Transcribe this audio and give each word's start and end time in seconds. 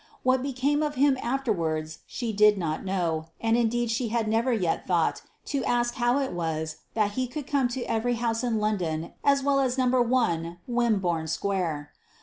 What 0.23 0.41
became 0.41 0.81
of 0.81 0.95
him 0.95 1.15
afterwards 1.21 1.99
she 2.07 2.33
did 2.33 2.57
not 2.57 2.83
know, 2.83 3.27
and 3.39 3.55
indeed 3.55 3.91
she 3.91 4.07
had 4.07 4.27
never 4.27 4.51
yet 4.51 4.87
thought 4.87 5.21
to 5.53 5.63
ask 5.63 5.93
how 5.93 6.17
it 6.17 6.33
was 6.33 6.77
that 6.95 7.11
he 7.11 7.27
could 7.27 7.45
come 7.45 7.67
to 7.67 7.83
every 7.83 8.15
house 8.15 8.43
in 8.43 8.57
London 8.57 9.13
as 9.23 9.43
well 9.43 9.59
as 9.59 9.77
No. 9.77 9.85
1, 10.01 10.57
Wimborne 10.67 11.27
Square. 11.27 11.91